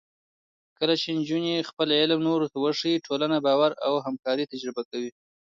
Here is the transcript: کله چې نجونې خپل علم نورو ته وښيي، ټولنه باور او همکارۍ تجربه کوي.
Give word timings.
کله 0.79 0.93
چې 1.01 1.07
نجونې 1.17 1.67
خپل 1.69 1.87
علم 1.99 2.19
نورو 2.29 2.45
ته 2.51 2.57
وښيي، 2.63 3.03
ټولنه 3.07 3.37
باور 3.45 3.71
او 3.85 3.93
همکارۍ 4.05 4.45
تجربه 4.53 4.81
کوي. 4.89 5.11